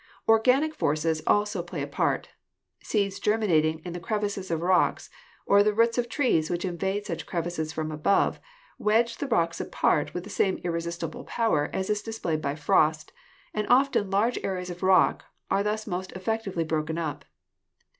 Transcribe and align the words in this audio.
Organic 0.27 0.73
forces 0.73 1.21
also 1.27 1.61
play 1.61 1.83
a 1.83 1.87
part. 1.87 2.29
Seeds 2.81 3.19
germinating 3.19 3.83
in 3.85 3.93
the 3.93 3.99
crevices 3.99 4.49
of 4.49 4.61
rocks, 4.63 5.11
or 5.45 5.61
the 5.61 5.75
roots 5.75 5.99
of 5.99 6.09
trees 6.09 6.49
which 6.49 6.65
invade 6.65 7.05
such 7.05 7.27
crevices 7.27 7.71
from 7.71 7.91
above, 7.91 8.39
wedge 8.79 9.17
the 9.17 9.27
rocks 9.27 9.61
apart 9.61 10.15
with 10.15 10.23
the 10.23 10.29
same 10.31 10.57
irresistible 10.63 11.23
power 11.25 11.69
as 11.71 11.87
is 11.87 12.01
displayed 12.01 12.41
by 12.41 12.55
frost, 12.55 13.13
and 13.53 13.67
often 13.69 14.09
large 14.09 14.39
areas 14.43 14.71
of 14.71 14.81
rock 14.81 15.25
are 15.51 15.61
thus 15.61 15.85
most 15.85 16.11
effectively 16.13 16.63
broken 16.63 16.97
up. 16.97 17.23